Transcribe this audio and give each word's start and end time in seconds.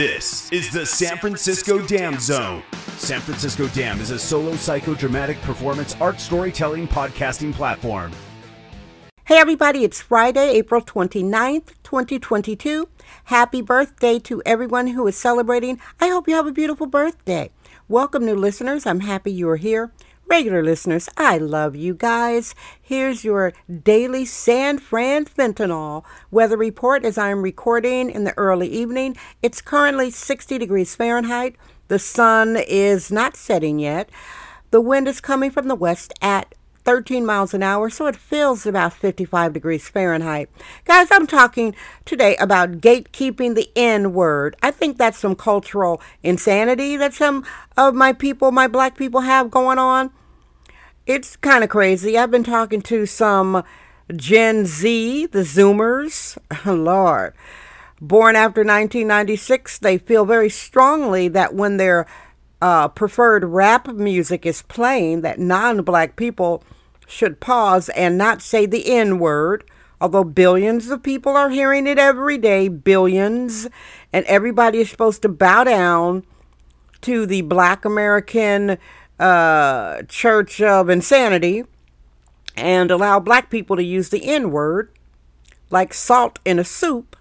This 0.00 0.50
is 0.50 0.70
the 0.70 0.86
San 0.86 1.18
Francisco 1.18 1.86
Dam 1.86 2.18
Zone. 2.18 2.62
San 2.96 3.20
Francisco 3.20 3.68
Dam 3.68 4.00
is 4.00 4.10
a 4.10 4.18
solo 4.18 4.52
psychodramatic 4.52 5.38
performance 5.42 5.94
art 6.00 6.18
storytelling 6.18 6.88
podcasting 6.88 7.52
platform. 7.52 8.10
Hey 9.26 9.36
everybody, 9.36 9.84
it's 9.84 10.00
Friday, 10.00 10.52
April 10.52 10.80
29th, 10.80 11.74
2022. 11.82 12.88
Happy 13.24 13.60
birthday 13.60 14.18
to 14.20 14.42
everyone 14.46 14.86
who 14.86 15.06
is 15.06 15.18
celebrating. 15.18 15.78
I 16.00 16.08
hope 16.08 16.26
you 16.26 16.34
have 16.34 16.46
a 16.46 16.52
beautiful 16.52 16.86
birthday. 16.86 17.50
Welcome, 17.86 18.24
new 18.24 18.36
listeners. 18.36 18.86
I'm 18.86 19.00
happy 19.00 19.30
you 19.30 19.50
are 19.50 19.56
here. 19.56 19.92
Regular 20.30 20.62
listeners, 20.62 21.08
I 21.16 21.38
love 21.38 21.74
you 21.74 21.92
guys. 21.92 22.54
Here's 22.80 23.24
your 23.24 23.52
daily 23.82 24.24
San 24.24 24.78
Fran 24.78 25.24
fentanyl 25.24 26.04
weather 26.30 26.56
report 26.56 27.04
as 27.04 27.18
I'm 27.18 27.42
recording 27.42 28.08
in 28.08 28.22
the 28.22 28.38
early 28.38 28.68
evening. 28.68 29.16
It's 29.42 29.60
currently 29.60 30.08
60 30.08 30.56
degrees 30.56 30.94
Fahrenheit. 30.94 31.56
The 31.88 31.98
sun 31.98 32.56
is 32.56 33.10
not 33.10 33.34
setting 33.34 33.80
yet. 33.80 34.08
The 34.70 34.80
wind 34.80 35.08
is 35.08 35.20
coming 35.20 35.50
from 35.50 35.66
the 35.66 35.74
west 35.74 36.12
at 36.22 36.54
13 36.80 37.24
miles 37.24 37.54
an 37.54 37.62
hour, 37.62 37.90
so 37.90 38.06
it 38.06 38.16
feels 38.16 38.66
about 38.66 38.92
55 38.92 39.52
degrees 39.52 39.88
Fahrenheit. 39.88 40.50
Guys, 40.84 41.08
I'm 41.10 41.26
talking 41.26 41.74
today 42.04 42.36
about 42.36 42.80
gatekeeping 42.80 43.54
the 43.54 43.70
N 43.76 44.12
word. 44.12 44.56
I 44.62 44.70
think 44.70 44.98
that's 44.98 45.18
some 45.18 45.36
cultural 45.36 46.00
insanity 46.22 46.96
that 46.96 47.14
some 47.14 47.44
of 47.76 47.94
my 47.94 48.12
people, 48.12 48.50
my 48.52 48.66
black 48.66 48.96
people, 48.96 49.20
have 49.22 49.50
going 49.50 49.78
on. 49.78 50.10
It's 51.06 51.36
kind 51.36 51.64
of 51.64 51.70
crazy. 51.70 52.16
I've 52.16 52.30
been 52.30 52.44
talking 52.44 52.82
to 52.82 53.06
some 53.06 53.62
Gen 54.14 54.66
Z, 54.66 55.26
the 55.26 55.40
Zoomers. 55.40 56.36
Lord. 56.66 57.34
Born 58.00 58.34
after 58.34 58.62
1996, 58.62 59.78
they 59.78 59.98
feel 59.98 60.24
very 60.24 60.48
strongly 60.48 61.28
that 61.28 61.54
when 61.54 61.76
their 61.76 62.06
uh, 62.60 62.88
preferred 62.88 63.44
rap 63.44 63.88
music 63.88 64.44
is 64.44 64.62
playing, 64.62 65.22
that 65.22 65.38
non 65.38 65.82
black 65.82 66.16
people 66.16 66.62
should 67.06 67.40
pause 67.40 67.88
and 67.90 68.16
not 68.16 68.42
say 68.42 68.66
the 68.66 68.92
N 68.92 69.18
word, 69.18 69.64
although 70.00 70.24
billions 70.24 70.90
of 70.90 71.02
people 71.02 71.36
are 71.36 71.50
hearing 71.50 71.86
it 71.86 71.98
every 71.98 72.38
day, 72.38 72.68
billions, 72.68 73.68
and 74.12 74.24
everybody 74.26 74.78
is 74.78 74.90
supposed 74.90 75.22
to 75.22 75.28
bow 75.28 75.64
down 75.64 76.24
to 77.00 77.26
the 77.26 77.42
black 77.42 77.84
American 77.84 78.78
uh, 79.18 80.02
Church 80.02 80.60
of 80.60 80.88
Insanity 80.88 81.64
and 82.56 82.90
allow 82.90 83.18
black 83.18 83.50
people 83.50 83.76
to 83.76 83.82
use 83.82 84.10
the 84.10 84.24
N 84.24 84.50
word 84.50 84.90
like 85.70 85.94
salt 85.94 86.38
in 86.44 86.58
a 86.58 86.64
soup, 86.64 87.16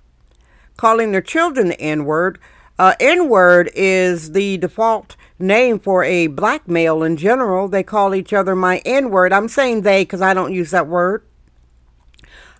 calling 0.76 1.12
their 1.12 1.22
children 1.22 1.70
the 1.70 1.82
N 1.82 2.06
word. 2.06 2.40
Uh, 2.80 2.96
N 3.02 3.28
word 3.28 3.70
is 3.76 4.32
the 4.32 4.56
default 4.58 5.18
name 5.38 5.80
for 5.80 6.06
a 6.06 6.28
black 6.28 6.66
male 6.66 7.04
in 7.04 7.18
general. 7.18 7.68
They 7.68 7.84
call 7.84 8.16
each 8.16 8.32
other 8.32 8.56
my 8.56 8.82
N 8.86 9.10
word. 9.10 9.34
I'm 9.34 9.50
saying 9.50 9.82
they 9.82 10.04
because 10.04 10.22
I 10.22 10.34
don't 10.34 10.54
use 10.54 10.72
that 10.72 10.88
word. 10.88 11.26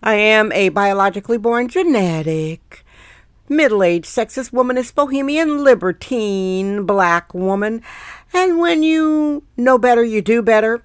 I 0.04 0.16
am 0.16 0.52
a 0.52 0.70
biologically 0.70 1.38
born 1.38 1.70
genetic, 1.70 2.86
middle 3.48 3.82
aged, 3.82 4.08
sexist, 4.08 4.52
womanist, 4.52 4.94
bohemian, 4.94 5.64
libertine, 5.64 6.86
black 6.86 7.34
woman. 7.34 7.82
And 8.34 8.60
when 8.60 8.84
you 8.84 9.44
know 9.56 9.78
better, 9.78 10.04
you 10.04 10.22
do 10.22 10.42
better. 10.42 10.84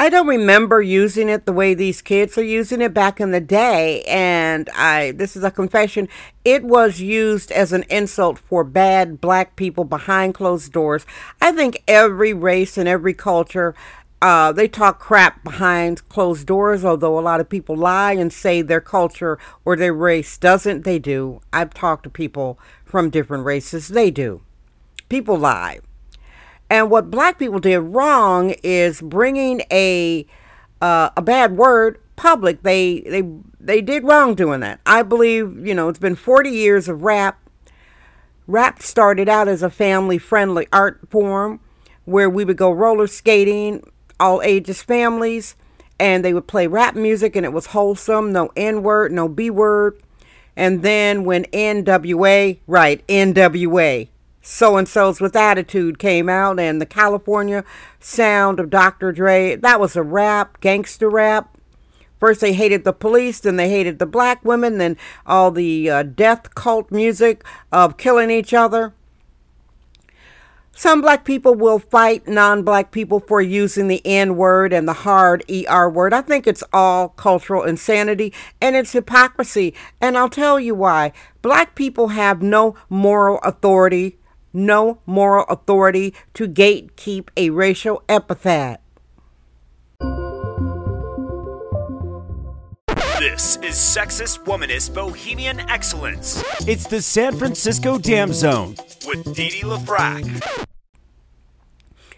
I 0.00 0.08
don't 0.08 0.28
remember 0.28 0.80
using 0.80 1.28
it 1.28 1.44
the 1.44 1.52
way 1.52 1.74
these 1.74 2.00
kids 2.00 2.38
are 2.38 2.42
using 2.42 2.80
it 2.80 2.94
back 2.94 3.20
in 3.20 3.32
the 3.32 3.40
day. 3.40 4.00
And 4.04 4.66
I, 4.74 5.10
this 5.10 5.36
is 5.36 5.44
a 5.44 5.50
confession, 5.50 6.08
it 6.42 6.64
was 6.64 7.02
used 7.02 7.52
as 7.52 7.74
an 7.74 7.84
insult 7.90 8.38
for 8.38 8.64
bad 8.64 9.20
black 9.20 9.56
people 9.56 9.84
behind 9.84 10.32
closed 10.32 10.72
doors. 10.72 11.04
I 11.42 11.52
think 11.52 11.82
every 11.86 12.32
race 12.32 12.78
and 12.78 12.88
every 12.88 13.12
culture, 13.12 13.74
uh, 14.22 14.52
they 14.52 14.68
talk 14.68 15.00
crap 15.00 15.44
behind 15.44 16.08
closed 16.08 16.46
doors, 16.46 16.82
although 16.82 17.18
a 17.18 17.20
lot 17.20 17.40
of 17.40 17.50
people 17.50 17.76
lie 17.76 18.12
and 18.12 18.32
say 18.32 18.62
their 18.62 18.80
culture 18.80 19.38
or 19.66 19.76
their 19.76 19.92
race 19.92 20.38
doesn't. 20.38 20.86
They 20.86 20.98
do. 20.98 21.42
I've 21.52 21.74
talked 21.74 22.04
to 22.04 22.10
people 22.10 22.58
from 22.86 23.10
different 23.10 23.44
races. 23.44 23.88
They 23.88 24.10
do. 24.10 24.40
People 25.10 25.36
lie. 25.36 25.80
And 26.70 26.88
what 26.88 27.10
black 27.10 27.38
people 27.38 27.58
did 27.58 27.80
wrong 27.80 28.54
is 28.62 29.00
bringing 29.02 29.62
a 29.72 30.24
uh, 30.80 31.10
a 31.16 31.20
bad 31.20 31.56
word 31.56 32.00
public. 32.14 32.62
They 32.62 33.00
they 33.00 33.22
they 33.58 33.82
did 33.82 34.04
wrong 34.04 34.36
doing 34.36 34.60
that. 34.60 34.80
I 34.86 35.02
believe 35.02 35.66
you 35.66 35.74
know 35.74 35.88
it's 35.88 35.98
been 35.98 36.14
40 36.14 36.48
years 36.48 36.88
of 36.88 37.02
rap. 37.02 37.40
Rap 38.46 38.82
started 38.82 39.28
out 39.28 39.48
as 39.48 39.62
a 39.62 39.70
family 39.70 40.16
friendly 40.16 40.68
art 40.72 41.00
form 41.10 41.60
where 42.04 42.30
we 42.30 42.44
would 42.44 42.56
go 42.56 42.70
roller 42.70 43.06
skating, 43.06 43.84
all 44.18 44.40
ages 44.42 44.82
families, 44.82 45.56
and 45.98 46.24
they 46.24 46.32
would 46.32 46.46
play 46.46 46.66
rap 46.66 46.94
music 46.94 47.36
and 47.36 47.44
it 47.44 47.52
was 47.52 47.66
wholesome, 47.66 48.32
no 48.32 48.50
N 48.56 48.82
word, 48.82 49.12
no 49.12 49.28
B 49.28 49.50
word. 49.50 50.00
And 50.56 50.82
then 50.82 51.24
when 51.24 51.44
NWA, 51.46 52.58
right, 52.66 53.06
NWA, 53.06 54.08
so 54.42 54.76
and 54.76 54.88
so's 54.88 55.20
with 55.20 55.36
attitude 55.36 55.98
came 55.98 56.28
out 56.28 56.58
and 56.58 56.80
the 56.80 56.86
California 56.86 57.64
sound 57.98 58.58
of 58.58 58.70
Dr. 58.70 59.12
Dre. 59.12 59.56
That 59.56 59.80
was 59.80 59.96
a 59.96 60.02
rap, 60.02 60.60
gangster 60.60 61.10
rap. 61.10 61.56
First 62.18 62.40
they 62.40 62.52
hated 62.52 62.84
the 62.84 62.92
police, 62.92 63.40
then 63.40 63.56
they 63.56 63.70
hated 63.70 63.98
the 63.98 64.06
black 64.06 64.44
women, 64.44 64.78
then 64.78 64.96
all 65.26 65.50
the 65.50 65.88
uh, 65.88 66.02
death 66.02 66.54
cult 66.54 66.90
music 66.90 67.44
of 67.72 67.96
killing 67.96 68.30
each 68.30 68.52
other. 68.52 68.94
Some 70.72 71.02
black 71.02 71.24
people 71.24 71.54
will 71.54 71.78
fight 71.78 72.26
non 72.28 72.62
black 72.62 72.90
people 72.90 73.20
for 73.20 73.42
using 73.42 73.88
the 73.88 74.00
N 74.06 74.36
word 74.36 74.72
and 74.72 74.86
the 74.88 74.92
hard 74.92 75.44
ER 75.50 75.90
word. 75.90 76.14
I 76.14 76.22
think 76.22 76.46
it's 76.46 76.64
all 76.72 77.08
cultural 77.10 77.64
insanity 77.64 78.32
and 78.62 78.76
it's 78.76 78.92
hypocrisy. 78.92 79.74
And 80.00 80.16
I'll 80.16 80.30
tell 80.30 80.60
you 80.60 80.74
why. 80.74 81.12
Black 81.42 81.74
people 81.74 82.08
have 82.08 82.40
no 82.40 82.76
moral 82.88 83.40
authority 83.42 84.19
no 84.52 85.00
moral 85.06 85.44
authority 85.48 86.14
to 86.34 86.48
gatekeep 86.48 87.28
a 87.36 87.50
racial 87.50 88.02
epithet. 88.08 88.80
This 93.18 93.56
is 93.56 93.74
Sexist 93.74 94.44
Womanist 94.46 94.94
Bohemian 94.94 95.60
Excellence. 95.68 96.42
It's 96.66 96.86
the 96.86 97.02
San 97.02 97.36
Francisco 97.36 97.98
Dam 97.98 98.32
Zone 98.32 98.76
with 99.06 99.34
Dee 99.34 99.60
LaFrac. 99.62 100.66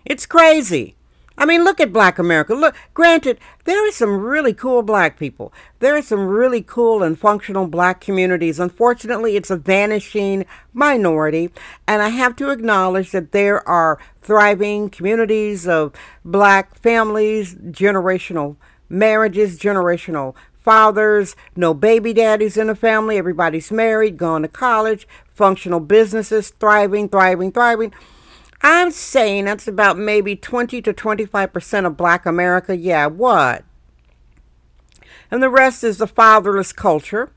It's 0.04 0.26
crazy. 0.26 0.94
I 1.36 1.46
mean, 1.46 1.64
look 1.64 1.80
at 1.80 1.92
black 1.92 2.18
America. 2.18 2.54
Look, 2.54 2.74
granted, 2.94 3.38
there 3.64 3.86
are 3.86 3.92
some 3.92 4.20
really 4.20 4.52
cool 4.52 4.82
black 4.82 5.18
people. 5.18 5.52
There 5.78 5.96
are 5.96 6.02
some 6.02 6.26
really 6.26 6.62
cool 6.62 7.02
and 7.02 7.18
functional 7.18 7.66
black 7.66 8.00
communities. 8.00 8.60
Unfortunately, 8.60 9.36
it's 9.36 9.50
a 9.50 9.56
vanishing 9.56 10.44
minority. 10.72 11.50
And 11.86 12.02
I 12.02 12.10
have 12.10 12.36
to 12.36 12.50
acknowledge 12.50 13.10
that 13.12 13.32
there 13.32 13.66
are 13.68 13.98
thriving 14.20 14.90
communities 14.90 15.66
of 15.66 15.92
black 16.24 16.78
families, 16.78 17.54
generational 17.54 18.56
marriages, 18.88 19.58
generational 19.58 20.34
fathers, 20.62 21.34
no 21.56 21.74
baby 21.74 22.12
daddies 22.12 22.56
in 22.56 22.68
the 22.68 22.74
family, 22.74 23.18
everybody's 23.18 23.72
married, 23.72 24.16
gone 24.16 24.42
to 24.42 24.48
college, 24.48 25.08
functional 25.34 25.80
businesses, 25.80 26.50
thriving, 26.50 27.08
thriving, 27.08 27.50
thriving. 27.50 27.92
I'm 28.62 28.90
saying 28.92 29.46
that's 29.46 29.66
about 29.66 29.98
maybe 29.98 30.36
20 30.36 30.80
to 30.82 30.92
25% 30.92 31.86
of 31.86 31.96
black 31.96 32.24
America. 32.26 32.76
Yeah, 32.76 33.06
what? 33.06 33.64
And 35.30 35.42
the 35.42 35.50
rest 35.50 35.82
is 35.82 35.98
the 35.98 36.06
fatherless 36.06 36.72
culture. 36.72 37.32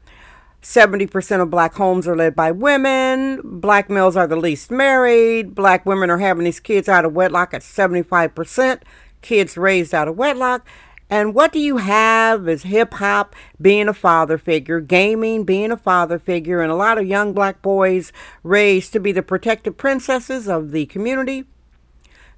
70% 0.62 1.42
of 1.42 1.50
black 1.50 1.76
homes 1.76 2.08
are 2.08 2.16
led 2.16 2.36
by 2.36 2.52
women. 2.52 3.40
Black 3.44 3.90
males 3.90 4.16
are 4.16 4.28
the 4.28 4.36
least 4.36 4.72
married. 4.72 5.56
Black 5.56 5.86
women 5.86 6.10
are 6.10 6.18
having 6.18 6.44
these 6.44 6.60
kids 6.60 6.90
out 6.90 7.06
of 7.06 7.14
wedlock 7.14 7.54
at 7.54 7.62
75%. 7.62 8.82
Kids 9.22 9.58
raised 9.58 9.94
out 9.94 10.08
of 10.08 10.18
wedlock. 10.18 10.68
And 11.10 11.36
what 11.36 11.52
do 11.52 11.60
you 11.60 11.78
have 11.78 12.48
is 12.50 12.64
hip 12.64 12.96
hop 12.96 13.36
being 13.62 13.88
a 13.88 13.94
father 13.94 14.38
figure, 14.38 14.80
gaming 14.80 15.44
being 15.44 15.72
a 15.72 15.78
father 15.78 16.18
figure, 16.18 16.62
and 16.62 16.72
a 16.72 16.76
lot 16.76 16.98
of 16.98 17.06
young 17.06 17.34
black 17.34 17.62
boys 17.62 18.12
raised 18.42 18.92
to 18.94 19.00
be 19.00 19.12
the 19.12 19.22
protective 19.22 19.78
princesses 19.78 20.48
of 20.48 20.72
the 20.72 20.88
community. 20.88 21.46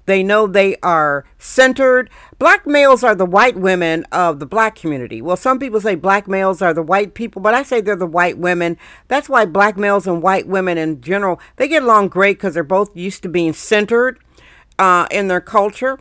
They 0.04 0.22
know 0.22 0.46
they 0.46 0.76
are 0.82 1.26
centered. 1.38 2.08
Black 2.38 2.66
males 2.66 3.04
are 3.04 3.14
the 3.14 3.26
white 3.26 3.58
women 3.58 4.04
of 4.10 4.38
the 4.38 4.46
black 4.46 4.74
community. 4.74 5.20
Well, 5.20 5.36
some 5.36 5.58
people 5.58 5.82
say 5.82 5.96
black 5.96 6.26
males 6.26 6.62
are 6.62 6.72
the 6.72 6.82
white 6.82 7.12
people, 7.12 7.42
but 7.42 7.52
I 7.52 7.62
say 7.62 7.82
they're 7.82 7.94
the 7.94 8.06
white 8.06 8.38
women. 8.38 8.78
That's 9.08 9.28
why 9.28 9.44
black 9.44 9.76
males 9.76 10.06
and 10.06 10.22
white 10.22 10.46
women 10.48 10.78
in 10.78 11.02
general, 11.02 11.38
they 11.56 11.68
get 11.68 11.82
along 11.82 12.08
great 12.08 12.38
because 12.38 12.54
they're 12.54 12.64
both 12.64 12.96
used 12.96 13.22
to 13.24 13.28
being 13.28 13.52
centered 13.52 14.18
uh, 14.78 15.06
in 15.10 15.28
their 15.28 15.42
culture. 15.42 15.98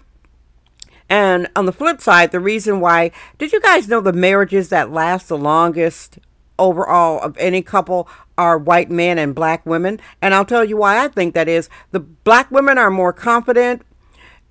And 1.10 1.48
on 1.56 1.66
the 1.66 1.72
flip 1.72 2.02
side, 2.02 2.32
the 2.32 2.40
reason 2.40 2.80
why, 2.80 3.12
did 3.38 3.54
you 3.54 3.62
guys 3.62 3.88
know 3.88 4.02
the 4.02 4.14
marriages 4.14 4.70
that 4.70 4.92
last 4.92 5.30
the 5.30 5.38
longest 5.38 6.20
overall 6.60 7.22
of 7.22 7.38
any 7.38 7.62
couple 7.62 8.10
are 8.38 8.58
white 8.58 8.90
men 8.90 9.18
and 9.18 9.34
black 9.34 9.66
women? 9.66 10.00
And 10.22 10.34
I'll 10.34 10.46
tell 10.46 10.66
you 10.66 10.78
why 10.78 11.04
I 11.04 11.08
think 11.08 11.34
that 11.34 11.48
is. 11.48 11.70
The 11.92 12.02
black 12.02 12.52
women 12.52 12.78
are 12.78 12.92
more 12.92 13.14
confident 13.14 13.84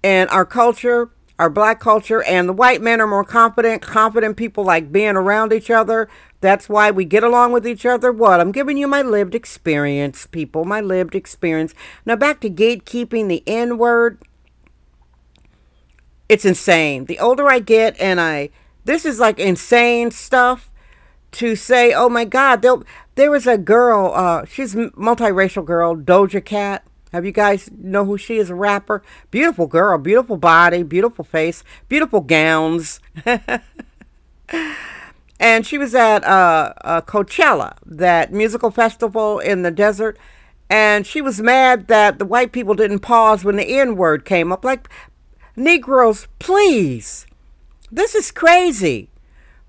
in 0.02 0.28
our 0.28 0.46
culture, 0.46 1.10
our 1.38 1.50
black 1.50 1.80
culture, 1.80 2.22
and 2.22 2.48
the 2.48 2.54
white 2.54 2.80
men 2.80 3.00
are 3.00 3.06
more 3.06 3.24
confident. 3.24 3.82
Confident 3.82 4.38
people 4.38 4.64
like 4.64 4.90
being 4.90 5.16
around 5.16 5.52
each 5.52 5.70
other. 5.70 6.08
That's 6.40 6.68
why 6.68 6.90
we 6.90 7.04
get 7.04 7.24
along 7.24 7.52
with 7.52 7.66
each 7.66 7.84
other. 7.84 8.12
What? 8.12 8.40
I'm 8.40 8.52
giving 8.52 8.76
you 8.76 8.86
my 8.86 9.02
lived 9.02 9.34
experience, 9.34 10.26
people, 10.26 10.64
my 10.64 10.80
lived 10.80 11.14
experience. 11.14 11.74
Now 12.06 12.16
back 12.16 12.40
to 12.40 12.50
gatekeeping 12.50 13.28
the 13.28 13.42
N 13.46 13.76
word 13.76 14.22
it's 16.28 16.44
insane. 16.44 17.04
The 17.04 17.18
older 17.18 17.48
I 17.48 17.58
get, 17.60 17.98
and 18.00 18.20
I, 18.20 18.50
this 18.84 19.04
is 19.04 19.20
like 19.20 19.38
insane 19.38 20.10
stuff 20.10 20.70
to 21.32 21.54
say, 21.56 21.92
oh 21.92 22.08
my 22.08 22.24
God, 22.24 22.62
there, 22.62 22.76
there 23.14 23.30
was 23.30 23.46
a 23.46 23.58
girl, 23.58 24.12
uh, 24.14 24.44
she's 24.46 24.74
a 24.74 24.90
multiracial 24.90 25.64
girl, 25.64 25.96
Doja 25.96 26.44
Cat. 26.44 26.84
Have 27.12 27.24
you 27.24 27.32
guys 27.32 27.70
know 27.72 28.04
who 28.04 28.18
she 28.18 28.36
is? 28.36 28.50
A 28.50 28.54
rapper. 28.54 29.02
Beautiful 29.30 29.66
girl, 29.66 29.96
beautiful 29.98 30.36
body, 30.36 30.82
beautiful 30.82 31.24
face, 31.24 31.62
beautiful 31.88 32.20
gowns. 32.20 33.00
and 35.40 35.66
she 35.66 35.78
was 35.78 35.94
at 35.94 36.24
uh, 36.24 36.74
uh, 36.82 37.00
Coachella, 37.02 37.76
that 37.86 38.32
musical 38.32 38.70
festival 38.70 39.38
in 39.38 39.62
the 39.62 39.70
desert. 39.70 40.18
And 40.68 41.06
she 41.06 41.20
was 41.20 41.40
mad 41.40 41.86
that 41.86 42.18
the 42.18 42.24
white 42.24 42.50
people 42.50 42.74
didn't 42.74 42.98
pause 42.98 43.44
when 43.44 43.56
the 43.56 43.78
N 43.78 43.96
word 43.96 44.24
came 44.24 44.50
up. 44.50 44.64
Like, 44.64 44.88
Negroes, 45.56 46.28
please. 46.38 47.26
This 47.90 48.14
is 48.14 48.30
crazy. 48.30 49.08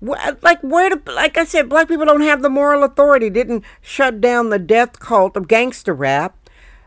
Like 0.00 0.60
where 0.60 0.90
do, 0.90 1.02
like 1.12 1.36
I 1.36 1.44
said, 1.44 1.68
black 1.68 1.88
people 1.88 2.06
don't 2.06 2.20
have 2.20 2.42
the 2.42 2.50
moral 2.50 2.84
authority. 2.84 3.30
Didn't 3.30 3.64
shut 3.80 4.20
down 4.20 4.50
the 4.50 4.58
death 4.58 5.00
cult 5.00 5.36
of 5.36 5.48
gangster 5.48 5.94
rap. 5.94 6.36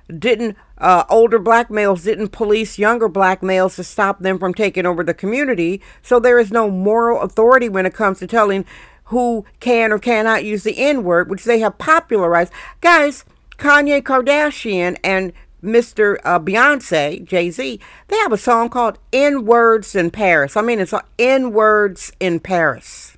Didn't 0.08 0.56
uh, 0.78 1.04
older 1.10 1.40
black 1.40 1.70
males 1.70 2.04
didn't 2.04 2.30
police 2.30 2.80
younger 2.80 3.08
black 3.08 3.44
males 3.44 3.76
to 3.76 3.84
stop 3.84 4.20
them 4.20 4.40
from 4.40 4.54
taking 4.54 4.86
over 4.86 5.04
the 5.04 5.14
community. 5.14 5.82
So 6.02 6.20
there 6.20 6.40
is 6.40 6.52
no 6.52 6.70
moral 6.70 7.22
authority 7.22 7.70
when 7.70 7.86
it 7.86 7.94
comes 7.94 8.20
to 8.20 8.28
telling 8.28 8.66
who 9.06 9.46
can 9.60 9.92
or 9.92 10.00
cannot 10.00 10.46
use 10.46 10.64
the 10.64 10.78
N 10.78 11.04
word, 11.04 11.30
which 11.30 11.44
they 11.44 11.60
have 11.60 11.78
popularized. 11.78 12.52
Guys, 12.80 13.26
Kanye 13.58 14.02
Kardashian 14.02 14.98
and 15.04 15.34
Mr. 15.64 16.18
Uh, 16.24 16.40
Beyonce, 16.40 17.24
Jay 17.24 17.52
Z, 17.52 17.80
they 18.08 18.18
have 18.18 18.32
a 18.32 18.38
song 18.38 18.70
called 18.70 18.98
N 19.14 19.46
Words 19.46 19.96
in 19.96 20.12
Paris. 20.12 20.58
I 20.58 20.62
mean, 20.62 20.80
it's 20.80 20.94
N 21.20 21.52
Words 21.52 22.12
in 22.20 22.40
Paris. 22.40 23.18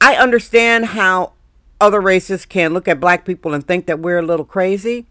I 0.00 0.16
understand 0.16 0.86
how 0.86 1.32
other 1.80 2.00
races 2.00 2.46
can 2.46 2.72
look 2.72 2.86
at 2.86 3.00
black 3.00 3.24
people 3.24 3.54
and 3.54 3.66
think 3.66 3.86
that 3.86 3.98
we're 3.98 4.18
a 4.18 4.26
little 4.26 4.44
crazy 4.44 5.06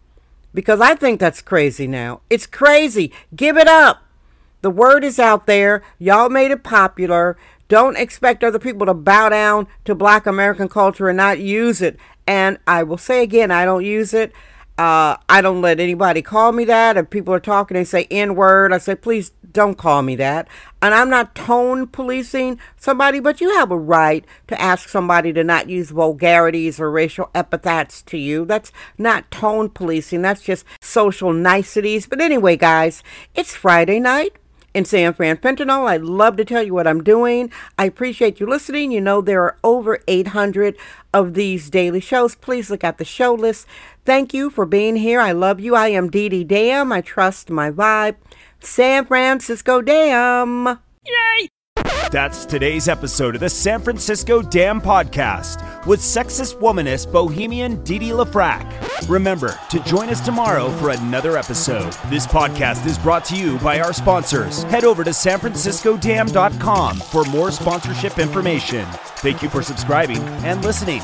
because 0.54 0.80
I 0.80 0.96
think 0.96 1.20
that's 1.20 1.42
crazy 1.42 1.88
now. 1.88 2.22
It's 2.30 2.46
crazy. 2.46 3.12
Give 3.36 3.58
it 3.58 3.68
up. 3.68 4.04
The 4.62 4.70
word 4.70 5.04
is 5.04 5.20
out 5.20 5.48
there. 5.48 5.82
Y'all 5.98 6.30
made 6.30 6.52
it 6.52 6.64
popular. 6.64 7.38
Don't 7.68 7.98
expect 7.98 8.44
other 8.44 8.60
people 8.60 8.86
to 8.86 8.94
bow 8.94 9.30
down 9.30 9.68
to 9.86 9.96
black 9.96 10.26
American 10.26 10.70
culture 10.70 11.10
and 11.10 11.18
not 11.18 11.40
use 11.40 11.82
it. 11.82 11.98
And 12.28 12.58
I 12.68 12.84
will 12.84 12.98
say 12.98 13.24
again, 13.24 13.50
I 13.50 13.66
don't 13.66 13.86
use 13.86 14.14
it. 14.14 14.34
Uh, 14.82 15.16
I 15.30 15.42
don't 15.42 15.62
let 15.62 15.80
anybody 15.80 16.24
call 16.24 16.54
me 16.54 16.66
that. 16.66 16.98
If 16.98 17.12
people 17.12 17.36
are 17.36 17.40
talking, 17.40 17.76
they 17.76 17.84
say 17.84 18.08
N 18.10 18.34
word. 18.34 18.74
I 18.74 18.80
say, 18.80 18.96
please 18.96 19.30
don't 19.52 19.78
call 19.78 20.02
me 20.02 20.16
that. 20.16 20.48
And 20.82 20.96
I'm 20.96 21.08
not 21.08 21.36
tone 21.36 21.86
policing 21.86 22.58
somebody, 22.78 23.20
but 23.20 23.42
you 23.42 23.52
have 23.58 23.70
a 23.70 23.78
right 23.78 24.26
to 24.48 24.60
ask 24.60 24.90
somebody 24.90 25.34
to 25.34 25.44
not 25.44 25.70
use 25.70 25.92
vulgarities 25.92 26.80
or 26.80 26.90
racial 26.90 27.30
epithets 27.36 28.02
to 28.02 28.18
you. 28.18 28.44
That's 28.44 28.72
not 28.98 29.30
tone 29.30 29.70
policing. 29.70 30.24
That's 30.24 30.42
just 30.42 30.66
social 30.82 31.32
niceties. 31.32 32.08
But 32.08 32.20
anyway, 32.20 32.58
guys, 32.58 33.04
it's 33.36 33.56
Friday 33.56 34.00
night 34.00 34.36
in 34.74 34.86
San 34.86 35.14
Fran 35.14 35.38
Fentanyl. 35.38 35.88
I'd 35.88 36.02
love 36.02 36.38
to 36.38 36.46
tell 36.46 36.64
you 36.64 36.74
what 36.74 36.88
I'm 36.88 37.04
doing. 37.04 37.52
I 37.78 37.86
appreciate 37.86 38.40
you 38.40 38.48
listening. 38.48 38.92
You 38.92 39.02
know, 39.02 39.22
there 39.22 39.44
are 39.44 39.58
over 39.64 40.00
800 40.08 40.78
of 41.14 41.34
these 41.34 41.70
daily 41.70 42.00
shows. 42.00 42.36
Please 42.36 42.70
look 42.70 42.84
at 42.84 42.98
the 42.98 43.06
show 43.06 43.34
list. 43.34 43.68
Thank 44.06 44.34
you 44.34 44.50
for 44.50 44.66
being 44.66 44.96
here. 44.96 45.20
I 45.20 45.32
love 45.32 45.60
you. 45.60 45.76
I 45.76 45.90
am 45.90 46.10
Dee 46.10 46.30
Dee 46.30 46.44
Dam. 46.44 46.92
I 46.92 47.02
trust 47.02 47.50
my 47.50 47.72
vibe. 47.72 48.16
San 48.60 49.06
Francisco 49.06 49.82
Dam. 49.82 50.80
Yay! 51.06 51.48
That's 52.12 52.46
today's 52.46 52.88
episode 52.88 53.36
of 53.36 53.42
the 53.42 53.50
San 53.50 53.82
Francisco 53.82 54.42
Dam 54.42 54.82
Podcast 54.82 55.86
with 55.86 56.02
sexist 56.02 56.60
womanist 56.60 57.12
bohemian 57.12 57.82
Dee 57.84 58.00
Dee 58.00 58.10
LaFrac. 58.10 58.91
Remember 59.08 59.60
to 59.70 59.80
join 59.84 60.10
us 60.10 60.22
tomorrow 60.22 60.70
for 60.78 60.90
another 60.90 61.38
episode. 61.38 61.92
This 62.10 62.28
podcast 62.28 62.86
is 62.86 62.98
brought 62.98 63.26
to 63.26 63.36
you 63.36 63.58
by 63.60 63.80
our 63.80 63.94
sponsors. 63.94 64.64
Head 64.64 64.84
over 64.84 65.04
to 65.04 65.12
sanfranciscodam.com 65.12 66.98
for 66.98 67.24
more 67.26 67.52
sponsorship 67.52 68.20
information. 68.20 68.86
Thank 69.18 69.42
you 69.42 69.50
for 69.50 69.62
subscribing 69.64 70.22
and 70.44 70.64
listening. 70.64 71.02